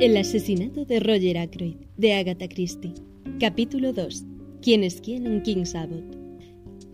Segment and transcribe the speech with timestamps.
[0.00, 2.94] El asesinato de Roger Ackroyd, de Agatha Christie.
[3.38, 4.24] Capítulo 2.
[4.62, 6.16] ¿Quién es quién en King's Abbot?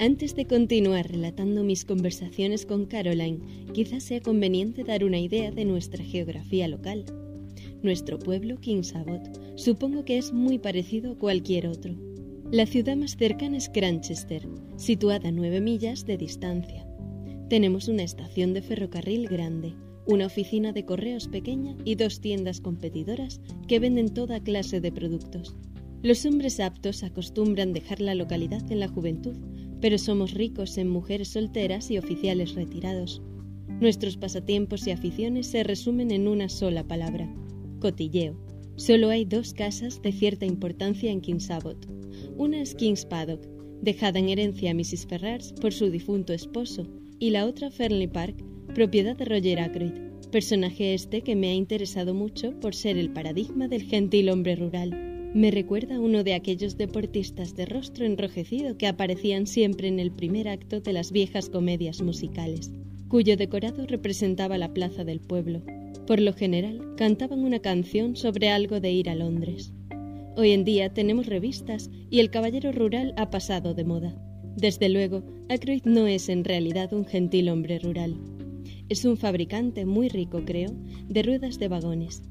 [0.01, 3.39] Antes de continuar relatando mis conversaciones con Caroline,
[3.73, 7.05] quizás sea conveniente dar una idea de nuestra geografía local.
[7.81, 11.95] Nuestro pueblo, King's Abbot, supongo que es muy parecido a cualquier otro.
[12.51, 14.49] La ciudad más cercana es Granchester,
[14.79, 16.85] situada a nueve millas de distancia.
[17.49, 23.41] Tenemos una estación de ferrocarril grande, una oficina de correos pequeña y dos tiendas competidoras
[23.67, 25.57] que venden toda clase de productos.
[26.03, 29.37] Los hombres aptos acostumbran dejar la localidad en la juventud,
[29.81, 33.23] pero somos ricos en mujeres solteras y oficiales retirados.
[33.81, 37.29] Nuestros pasatiempos y aficiones se resumen en una sola palabra,
[37.81, 38.39] cotilleo.
[38.77, 41.87] Solo hay dos casas de cierta importancia en King's Abbot.
[42.37, 43.47] Una es King's Paddock,
[43.83, 45.07] dejada en herencia a Mrs.
[45.07, 46.87] Ferrars por su difunto esposo,
[47.19, 48.45] y la otra Fernley Park,
[48.77, 49.95] propiedad de Roger Ackroyd,
[50.31, 55.31] personaje este que me ha interesado mucho por ser el paradigma del gentil hombre rural.
[55.33, 60.13] Me recuerda a uno de aquellos deportistas de rostro enrojecido que aparecían siempre en el
[60.13, 62.71] primer acto de las viejas comedias musicales,
[63.09, 65.63] cuyo decorado representaba la plaza del pueblo.
[66.07, 69.73] Por lo general, cantaban una canción sobre algo de ir a Londres.
[70.37, 74.15] Hoy en día tenemos revistas y el caballero rural ha pasado de moda.
[74.55, 78.36] Desde luego, Ackroyd no es en realidad un gentil hombre rural.
[78.89, 80.71] Es un fabricante muy rico, creo,
[81.09, 82.23] de ruedas de vagones.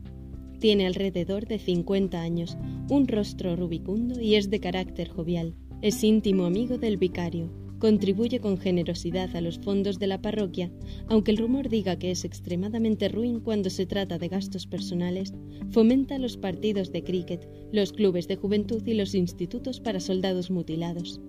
[0.59, 2.57] Tiene alrededor de 50 años,
[2.89, 5.53] un rostro rubicundo y es de carácter jovial.
[5.81, 7.51] Es íntimo amigo del vicario.
[7.77, 10.71] Contribuye con generosidad a los fondos de la parroquia,
[11.09, 15.33] aunque el rumor diga que es extremadamente ruin cuando se trata de gastos personales,
[15.71, 21.19] fomenta los partidos de cricket, los clubes de juventud y los institutos para soldados mutilados.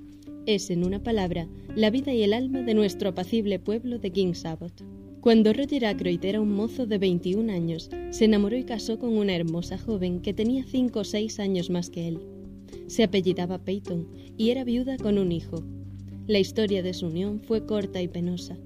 [0.46, 4.44] Es, en una palabra, la vida y el alma de nuestro apacible pueblo de King's
[4.44, 4.84] Abbot.
[5.20, 9.34] Cuando Roger Ackroyd era un mozo de 21 años, se enamoró y casó con una
[9.34, 12.20] hermosa joven que tenía 5 o 6 años más que él.
[12.86, 15.64] Se apellidaba Peyton y era viuda con un hijo.
[16.26, 18.56] La historia de su unión fue corta y penosa.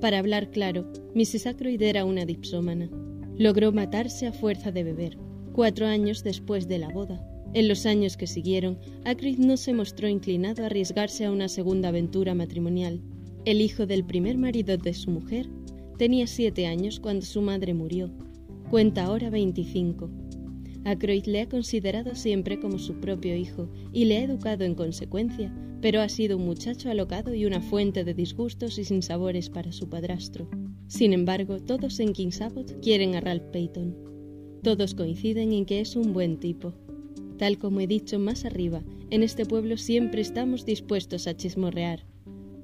[0.00, 1.46] Para hablar claro, Mrs.
[1.46, 2.90] Ackroyd era una dipsómana.
[3.38, 5.16] Logró matarse a fuerza de beber,
[5.52, 7.24] cuatro años después de la boda.
[7.54, 11.88] En los años que siguieron, Ackroyd no se mostró inclinado a arriesgarse a una segunda
[11.88, 13.00] aventura matrimonial.
[13.44, 15.48] El hijo del primer marido de su mujer
[15.98, 18.10] Tenía siete años cuando su madre murió.
[18.70, 20.10] Cuenta ahora 25.
[20.84, 25.54] Ackroyd le ha considerado siempre como su propio hijo y le ha educado en consecuencia,
[25.80, 29.88] pero ha sido un muchacho alocado y una fuente de disgustos y sinsabores para su
[29.88, 30.48] padrastro.
[30.88, 33.94] Sin embargo, todos en King's Abbot quieren a Ralph Peyton.
[34.62, 36.74] Todos coinciden en que es un buen tipo.
[37.36, 42.06] Tal como he dicho más arriba, en este pueblo siempre estamos dispuestos a chismorrear,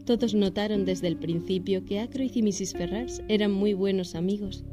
[0.09, 2.73] todos notaron desde el principio que Ackroyd y Mrs.
[2.73, 4.65] Ferrars eran muy buenos amigos.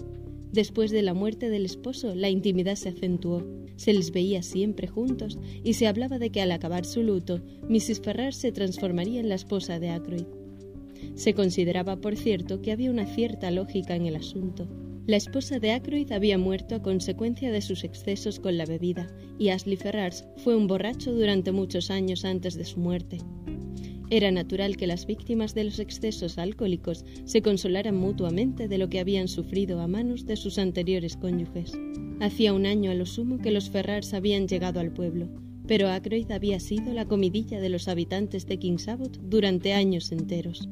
[0.53, 3.43] Después de la muerte del esposo, la intimidad se acentuó.
[3.75, 7.99] Se les veía siempre juntos y se hablaba de que al acabar su luto, Mrs.
[7.99, 10.23] Ferrars se transformaría en la esposa de Ackroyd.
[11.15, 14.69] Se consideraba, por cierto, que había una cierta lógica en el asunto.
[15.05, 19.49] La esposa de Ackroyd había muerto a consecuencia de sus excesos con la bebida, y
[19.49, 23.17] Ashley Ferrars fue un borracho durante muchos años antes de su muerte.
[24.11, 28.99] Era natural que las víctimas de los excesos alcohólicos se consolaran mutuamente de lo que
[28.99, 31.73] habían sufrido a manos de sus anteriores cónyuges.
[32.19, 35.27] Hacía un año a lo sumo que los Ferrars habían llegado al pueblo,
[35.67, 40.69] pero Ackroyd había sido la comidilla de los habitantes de King's Abbot durante años enteros.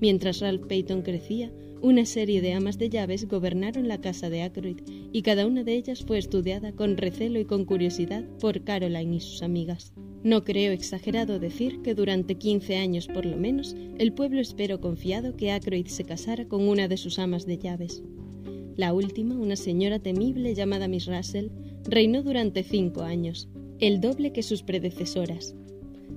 [0.00, 4.80] Mientras Ralph Peyton crecía, una serie de amas de llaves gobernaron la casa de Ackroyd
[5.12, 9.20] y cada una de ellas fue estudiada con recelo y con curiosidad por Caroline y
[9.20, 9.92] sus amigas.
[10.24, 15.36] No creo exagerado decir que durante 15 años por lo menos el pueblo esperó confiado
[15.36, 18.04] que Ackroyd se casara con una de sus amas de llaves.
[18.76, 21.48] La última, una señora temible llamada Miss Russell,
[21.84, 23.48] reinó durante cinco años,
[23.80, 25.56] el doble que sus predecesoras.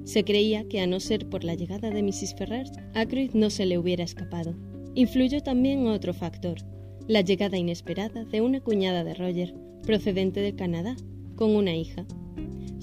[0.03, 2.35] Se creía que a no ser por la llegada de Mrs.
[2.37, 4.55] Ferrars, Ackroyd no se le hubiera escapado.
[4.93, 6.59] Influyó también otro factor,
[7.07, 10.95] la llegada inesperada de una cuñada de Roger, procedente de Canadá,
[11.35, 12.05] con una hija,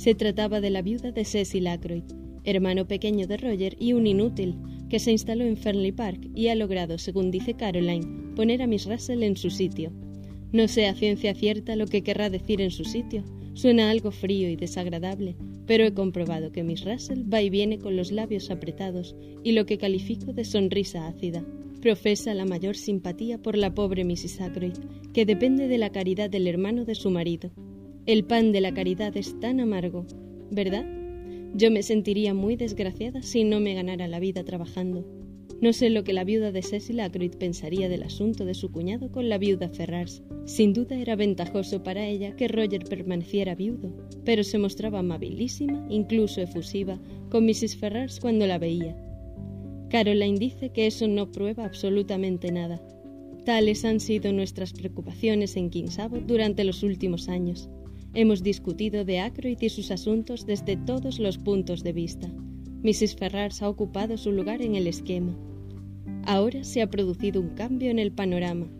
[0.03, 2.03] se trataba de la viuda de Cecil Ackroyd,
[2.43, 4.57] hermano pequeño de Roger y un inútil,
[4.89, 8.87] que se instaló en Fernley Park y ha logrado, según dice Caroline, poner a Miss
[8.87, 9.93] Russell en su sitio.
[10.51, 13.23] No sé a ciencia cierta lo que querrá decir en su sitio.
[13.55, 17.95] Suena algo frío y desagradable, pero he comprobado que Miss Russell va y viene con
[17.95, 19.15] los labios apretados
[19.45, 21.45] y lo que califico de sonrisa ácida.
[21.81, 24.41] Profesa la mayor simpatía por la pobre Mrs.
[24.41, 24.79] Ackroyd,
[25.15, 27.53] que depende de la caridad del hermano de su marido,
[28.07, 30.07] el pan de la caridad es tan amargo,
[30.51, 30.85] ¿verdad?
[31.55, 35.07] Yo me sentiría muy desgraciada si no me ganara la vida trabajando.
[35.61, 39.13] No sé lo que la viuda de Cecil Ackroyd pensaría del asunto de su cuñado
[39.13, 40.25] con la viuda Ferrars.
[40.45, 43.95] Sin duda era ventajoso para ella que Roger permaneciera viudo,
[44.25, 47.01] pero se mostraba amabilísima, incluso efusiva,
[47.31, 47.77] con Mrs.
[47.77, 48.97] Ferrars cuando la veía.
[49.91, 52.83] Caroline dice que eso no prueba absolutamente nada.
[53.45, 57.71] Tales han sido nuestras preocupaciones en King's Abbot durante los últimos años.
[58.15, 62.31] Hemos discutido de Ackroyd y sus asuntos desde todos los puntos de vista.
[62.83, 63.17] Mrs.
[63.17, 65.35] Ferrars ha ocupado su lugar en el esquema.
[66.25, 68.71] Ahora se ha producido un cambio en el panorama.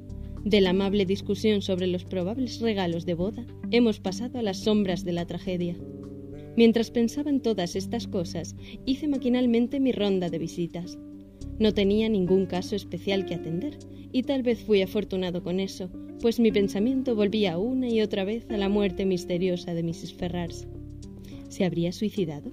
[0.45, 5.03] De la amable discusión sobre los probables regalos de boda, hemos pasado a las sombras
[5.03, 5.77] de la tragedia.
[6.55, 8.55] Mientras pensaba en todas estas cosas,
[8.85, 10.99] hice maquinalmente mi ronda de visitas.
[11.59, 13.79] No tenía ningún caso especial que atender,
[14.13, 15.91] y tal vez fui afortunado con eso,
[16.23, 20.15] pues mi pensamiento volvía una y otra vez a la muerte misteriosa de Mrs.
[20.15, 20.69] Ferrars.
[21.49, 22.53] ¿Se habría suicidado?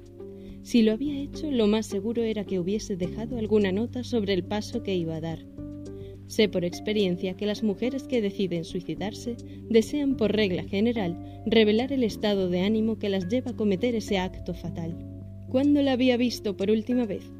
[0.63, 4.43] Si lo había hecho, lo más seguro era que hubiese dejado alguna nota sobre el
[4.43, 5.45] paso que iba a dar.
[6.25, 9.37] Sé por experiencia que las mujeres que deciden suicidarse
[9.69, 14.17] desean por regla general revelar el estado de ánimo que las lleva a cometer ese
[14.17, 14.97] acto fatal.
[15.47, 17.31] ¿Cuándo la había visto por última vez?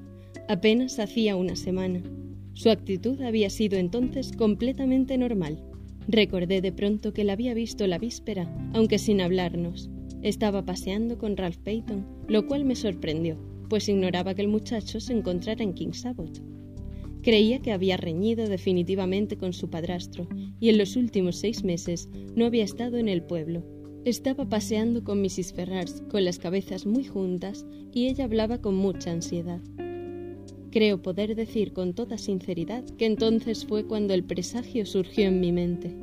[0.47, 2.03] Apenas hacía una semana.
[2.53, 5.68] Su actitud había sido entonces completamente normal.
[6.11, 9.91] Recordé de pronto que la había visto la víspera, aunque sin hablarnos.
[10.23, 13.37] Estaba paseando con Ralph Payton, lo cual me sorprendió,
[13.69, 16.41] pues ignoraba que el muchacho se encontrara en King's Abbot.
[17.21, 20.27] Creía que había reñido definitivamente con su padrastro
[20.59, 23.63] y en los últimos seis meses no había estado en el pueblo.
[24.03, 25.53] Estaba paseando con Mrs.
[25.53, 29.61] Ferrars, con las cabezas muy juntas, y ella hablaba con mucha ansiedad.
[30.71, 35.51] Creo poder decir con toda sinceridad que entonces fue cuando el presagio surgió en mi
[35.51, 35.95] mente.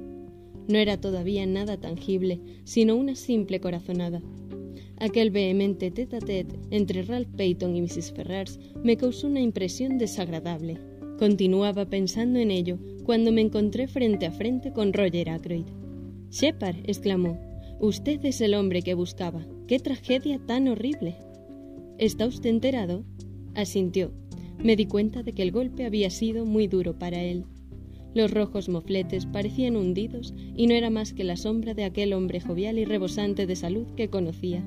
[0.68, 4.20] No era todavía nada tangible, sino una simple corazonada.
[4.98, 8.12] Aquel vehemente tete a tete entre Ralph Payton y Mrs.
[8.12, 10.78] Ferrars me causó una impresión desagradable.
[11.18, 15.66] Continuaba pensando en ello cuando me encontré frente a frente con Roger Ackroyd.
[16.30, 17.38] Shepard, exclamó,
[17.78, 19.46] usted es el hombre que buscaba.
[19.68, 21.16] ¡Qué tragedia tan horrible!
[21.98, 23.04] ¿Está usted enterado?
[23.54, 24.12] Asintió.
[24.62, 27.44] Me di cuenta de que el golpe había sido muy duro para él.
[28.14, 32.40] Los rojos mofletes parecían hundidos y no era más que la sombra de aquel hombre
[32.40, 34.64] jovial y rebosante de salud que conocía.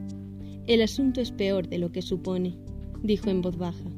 [0.67, 2.55] El asunto es peor de lo que supone,
[3.01, 3.89] dijo en voz baja.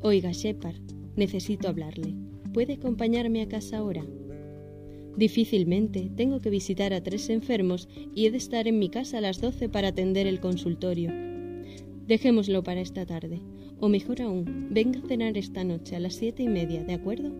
[0.00, 0.80] Oiga, Shepard,
[1.16, 2.14] necesito hablarle.
[2.54, 4.06] ¿Puede acompañarme a casa ahora?
[5.18, 6.10] Difícilmente.
[6.16, 9.40] Tengo que visitar a tres enfermos y he de estar en mi casa a las
[9.40, 11.27] doce para atender el consultorio.
[12.08, 13.42] Dejémoslo para esta tarde.
[13.80, 17.30] O mejor aún, venga a cenar esta noche a las siete y media, ¿de acuerdo?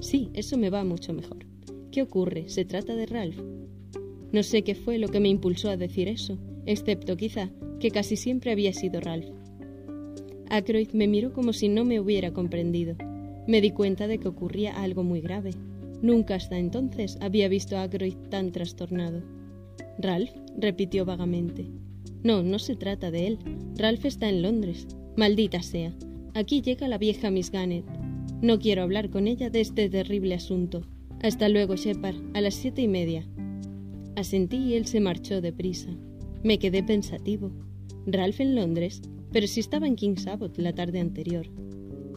[0.00, 1.46] Sí, eso me va mucho mejor.
[1.92, 2.48] ¿Qué ocurre?
[2.48, 3.38] ¿Se trata de Ralph?
[4.32, 8.16] No sé qué fue lo que me impulsó a decir eso, excepto quizá que casi
[8.16, 9.30] siempre había sido Ralph.
[10.50, 12.96] Ackroyd me miró como si no me hubiera comprendido.
[13.46, 15.52] Me di cuenta de que ocurría algo muy grave.
[16.02, 19.22] Nunca hasta entonces había visto a Ackroyd tan trastornado.
[19.98, 21.70] Ralph, repitió vagamente.
[22.22, 23.38] No, no se trata de él.
[23.76, 24.86] Ralph está en Londres.
[25.16, 25.92] Maldita sea.
[26.34, 27.84] Aquí llega la vieja Miss Gannett.
[28.40, 30.82] No quiero hablar con ella de este terrible asunto.
[31.22, 33.26] Hasta luego, Shepard, a las siete y media.
[34.16, 35.90] Asentí y él se marchó deprisa.
[36.42, 37.52] Me quedé pensativo.
[38.06, 39.02] Ralph en Londres,
[39.32, 41.46] pero si estaba en King's Abbot la tarde anterior.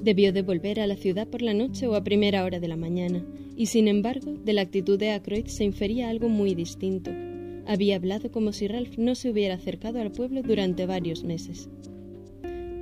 [0.02, 2.78] Debió de volver a la ciudad por la noche o a primera hora de la
[2.78, 3.26] mañana,
[3.56, 7.12] y sin embargo, de la actitud de Ackroyd se infería algo muy distinto.
[7.66, 11.70] Había hablado como si Ralph no se hubiera acercado al pueblo durante varios meses.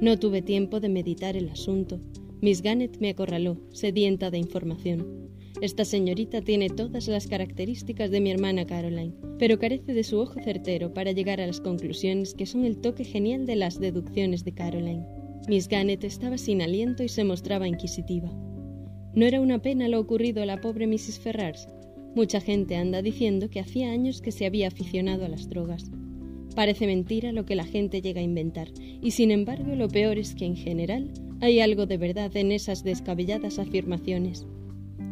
[0.01, 1.99] No tuve tiempo de meditar el asunto,
[2.43, 5.29] Miss Gannett me acorraló, sedienta de información.
[5.61, 10.41] Esta señorita tiene todas las características de mi hermana Caroline, pero carece de su ojo
[10.43, 14.53] certero para llegar a las conclusiones que son el toque genial de las deducciones de
[14.53, 15.05] Caroline.
[15.47, 18.29] Miss Gannett estaba sin aliento y se mostraba inquisitiva.
[19.15, 21.19] No era una pena lo ocurrido a la pobre Mrs.
[21.19, 21.69] Ferrars.
[22.15, 25.91] Mucha gente anda diciendo que hacía años que se había aficionado a las drogas.
[26.55, 28.69] Parece mentira lo que la gente llega a inventar,
[29.01, 32.83] y sin embargo lo peor es que en general hay algo de verdad en esas
[32.83, 34.45] descabelladas afirmaciones.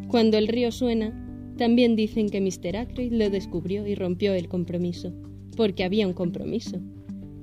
[0.08, 1.18] Cuando el río suena,
[1.58, 2.78] también dicen que Mr.
[2.78, 5.12] Ackroyd lo descubrió y rompió el compromiso,
[5.58, 6.80] porque había un compromiso.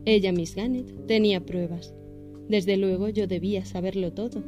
[0.04, 1.92] Ella, Miss Gannett, tenía pruebas.
[2.48, 4.42] Desde luego yo debía saberlo todo.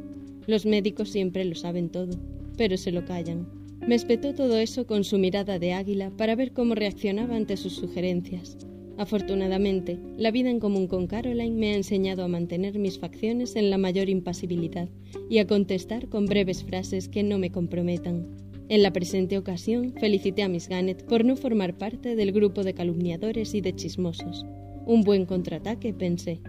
[0.47, 2.17] Los médicos siempre lo saben todo,
[2.57, 3.60] pero se lo callan.
[3.87, 7.75] Me espetó todo eso con su mirada de águila para ver cómo reaccionaba ante sus
[7.75, 8.57] sugerencias.
[8.97, 13.71] Afortunadamente, la vida en común con Caroline me ha enseñado a mantener mis facciones en
[13.71, 14.87] la mayor impasibilidad
[15.29, 18.27] y a contestar con breves frases que no me comprometan.
[18.69, 22.75] En la presente ocasión, felicité a Miss Gannett por no formar parte del grupo de
[22.75, 24.45] calumniadores y de chismosos.
[24.85, 26.39] Un buen contraataque, pensé.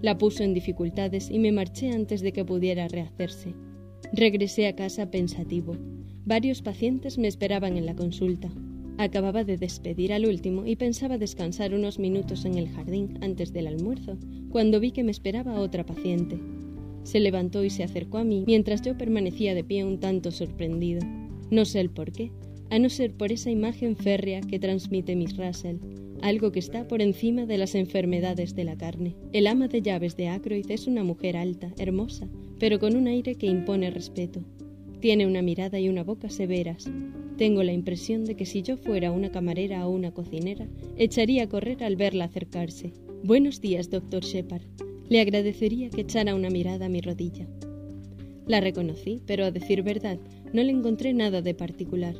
[0.00, 3.54] La puso en dificultades y me marché antes de que pudiera rehacerse.
[4.12, 5.76] Regresé a casa pensativo.
[6.26, 8.50] Varios pacientes me esperaban en la consulta.
[8.98, 13.68] Acababa de despedir al último y pensaba descansar unos minutos en el jardín antes del
[13.68, 14.18] almuerzo,
[14.50, 16.40] cuando vi que me esperaba otra paciente.
[17.04, 21.00] Se levantó y se acercó a mí mientras yo permanecía de pie un tanto sorprendido.
[21.52, 22.32] No sé el por qué,
[22.70, 25.76] a no ser por esa imagen férrea que transmite Miss Russell,
[26.22, 29.14] algo que está por encima de las enfermedades de la carne.
[29.32, 32.26] El ama de llaves de Ackroyd es una mujer alta, hermosa,
[32.58, 34.44] pero con un aire que impone respeto.
[35.00, 36.90] Tiene una mirada y una boca severas.
[37.36, 41.48] Tengo la impresión de que si yo fuera una camarera o una cocinera, echaría a
[41.48, 42.94] correr al verla acercarse.
[43.22, 44.62] Buenos días, doctor Shepard.
[45.10, 47.46] Le agradecería que echara una mirada a mi rodilla.
[48.46, 50.18] La reconocí, pero a decir verdad,
[50.54, 52.14] no le encontré nada de particular.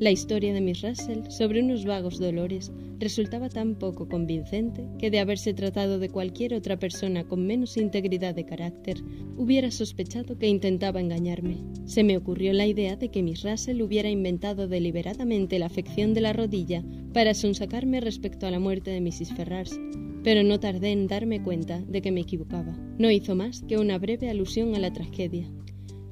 [0.00, 5.18] La historia de Miss Russell sobre unos vagos dolores resultaba tan poco convincente que de
[5.18, 9.02] haberse tratado de cualquier otra persona con menos integridad de carácter,
[9.36, 11.56] hubiera sospechado que intentaba engañarme.
[11.86, 16.20] Se me ocurrió la idea de que Miss Russell hubiera inventado deliberadamente la afección de
[16.20, 19.32] la rodilla para sonsacarme respecto a la muerte de Mrs.
[19.34, 19.80] Ferrars,
[20.22, 22.76] pero no tardé en darme cuenta de que me equivocaba.
[22.98, 25.50] No hizo más que una breve alusión a la tragedia.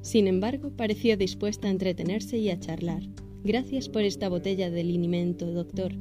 [0.01, 3.03] Sin embargo, parecía dispuesta a entretenerse y a charlar.
[3.43, 5.93] Gracias por esta botella de linimento, doctor,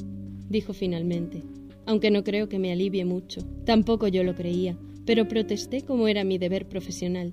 [0.48, 1.42] dijo finalmente,
[1.86, 3.40] aunque no creo que me alivie mucho.
[3.64, 7.32] Tampoco yo lo creía, pero protesté como era mi deber profesional.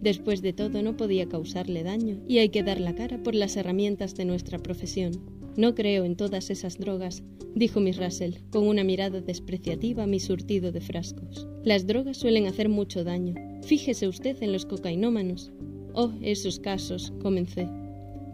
[0.00, 3.56] Después de todo no podía causarle daño y hay que dar la cara por las
[3.56, 5.12] herramientas de nuestra profesión.
[5.56, 7.22] No creo en todas esas drogas,
[7.54, 11.46] dijo Miss Russell, con una mirada despreciativa a mi surtido de frascos.
[11.64, 13.34] Las drogas suelen hacer mucho daño.
[13.62, 15.52] Fíjese usted en los cocainómanos.
[15.92, 17.68] Oh, esos casos, comencé.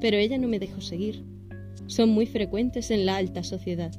[0.01, 1.25] Pero ella no me dejó seguir.
[1.87, 3.93] Son muy frecuentes en la alta sociedad.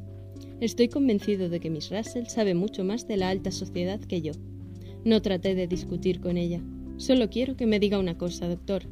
[0.60, 4.34] Estoy convencido de que Miss Russell sabe mucho más de la alta sociedad que yo.
[5.06, 6.62] No traté de discutir con ella.
[6.98, 8.84] Solo quiero que me diga una cosa, doctor.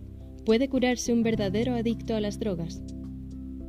[0.45, 2.83] ¿Puede curarse un verdadero adicto a las drogas?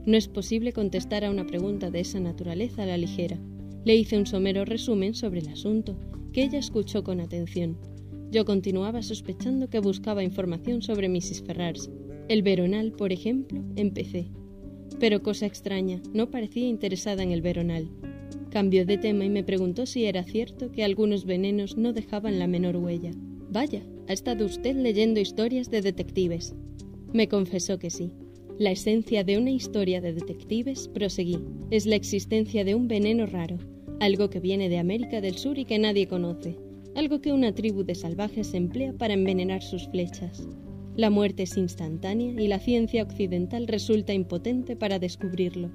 [0.05, 3.39] No es posible contestar a una pregunta de esa naturaleza a la ligera.
[3.85, 5.99] Le hice un somero resumen sobre el asunto,
[6.33, 7.79] que ella escuchó con atención.
[8.31, 11.43] Yo continuaba sospechando que buscaba información sobre Mrs.
[11.43, 11.91] Ferrars.
[12.29, 14.29] El veronal, por ejemplo, empecé.
[14.99, 17.89] Pero cosa extraña, no parecía interesada en el veronal.
[18.51, 22.47] Cambió de tema y me preguntó si era cierto que algunos venenos no dejaban la
[22.47, 23.11] menor huella.
[23.51, 26.55] Vaya, ha estado usted leyendo historias de detectives.
[27.13, 28.13] Me confesó que sí.
[28.59, 31.39] La esencia de una historia de detectives, proseguí,
[31.71, 33.59] es la existencia de un veneno raro,
[34.01, 36.57] algo que viene de América del Sur y que nadie conoce,
[36.95, 40.49] algo que una tribu de salvajes emplea para envenenar sus flechas.
[40.97, 45.71] La muerte es instantánea y la ciencia occidental resulta impotente para descubrirlo.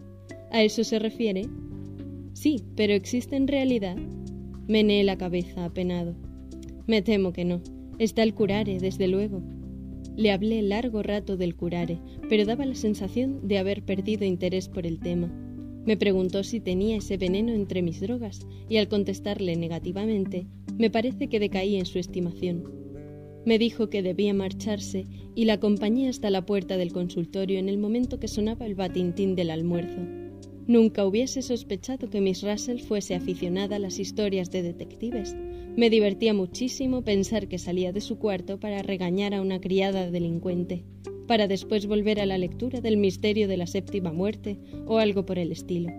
[0.49, 1.43] ¿A eso se refiere?
[2.33, 3.97] Sí, pero ¿existe en realidad?
[4.67, 6.15] Meneé la cabeza apenado.
[6.87, 7.61] Me temo que no.
[7.99, 9.43] Está el curare, desde luego.
[10.17, 14.87] Le hablé largo rato del curare, pero daba la sensación de haber perdido interés por
[14.87, 15.31] el tema.
[15.85, 20.47] Me preguntó si tenía ese veneno entre mis drogas, y al contestarle negativamente,
[20.79, 22.80] me parece que decaí en su estimación.
[23.45, 25.05] Me dijo que debía marcharse
[25.35, 29.35] y la acompañé hasta la puerta del consultorio en el momento que sonaba el batintín
[29.35, 30.01] del almuerzo.
[30.67, 35.35] Nunca hubiese sospechado que Miss Russell fuese aficionada a las historias de detectives.
[35.75, 40.85] Me divertía muchísimo pensar que salía de su cuarto para regañar a una criada delincuente,
[41.27, 45.39] para después volver a la lectura del misterio de la séptima muerte o algo por
[45.39, 45.91] el estilo.